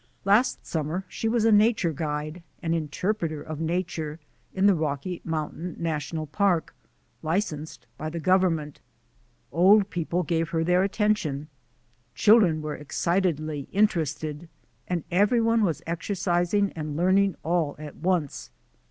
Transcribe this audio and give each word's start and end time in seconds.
Last 0.25 0.65
summer 0.65 1.05
she 1.07 1.27
was 1.29 1.45
a 1.45 1.51
nature 1.51 1.93
guide— 1.93 2.41
an 2.63 2.73
in 2.73 2.87
terpreter 2.87 3.39
of 3.43 3.61
nature— 3.61 4.19
in 4.55 4.65
the 4.65 4.73
Rocky 4.73 5.21
Mountain 5.23 5.75
Na 5.77 5.97
tional 5.97 6.31
Park, 6.31 6.73
licensed 7.21 7.85
by 7.99 8.09
the 8.09 8.19
Government. 8.19 8.81
Old 9.51 9.91
people 9.91 10.23
gave 10.23 10.49
her 10.49 10.63
their 10.63 10.81
attention, 10.81 11.49
children 12.15 12.63
were 12.63 12.75
ex 12.75 12.99
citedly 12.99 13.67
interested, 13.71 14.49
and 14.87 15.03
everyone 15.11 15.63
was 15.63 15.83
exercising 15.85 16.71
and 16.71 16.97
learning 16.97 17.35
all 17.43 17.75
at 17.77 17.95
once. 17.95 18.49